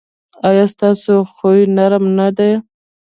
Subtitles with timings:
[0.47, 2.51] ایا ستاسو خوی نرم نه دی؟